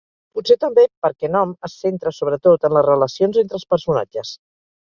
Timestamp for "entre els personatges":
3.45-4.35